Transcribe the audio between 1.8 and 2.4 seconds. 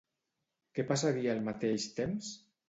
temps?